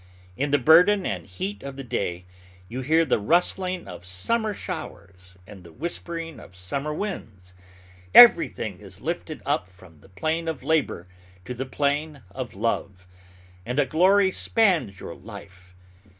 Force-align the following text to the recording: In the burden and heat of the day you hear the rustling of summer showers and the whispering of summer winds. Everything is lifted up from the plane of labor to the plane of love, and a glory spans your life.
In 0.35 0.49
the 0.49 0.57
burden 0.57 1.05
and 1.05 1.27
heat 1.27 1.61
of 1.61 1.77
the 1.77 1.83
day 1.83 2.25
you 2.67 2.81
hear 2.81 3.05
the 3.05 3.19
rustling 3.19 3.87
of 3.87 4.03
summer 4.03 4.51
showers 4.51 5.37
and 5.45 5.63
the 5.63 5.71
whispering 5.71 6.39
of 6.39 6.55
summer 6.55 6.91
winds. 6.91 7.53
Everything 8.15 8.79
is 8.79 8.99
lifted 9.01 9.43
up 9.45 9.69
from 9.69 9.99
the 10.01 10.09
plane 10.09 10.47
of 10.47 10.63
labor 10.63 11.05
to 11.45 11.53
the 11.53 11.67
plane 11.67 12.23
of 12.31 12.55
love, 12.55 13.05
and 13.63 13.77
a 13.77 13.85
glory 13.85 14.31
spans 14.31 14.99
your 14.99 15.13
life. 15.13 15.75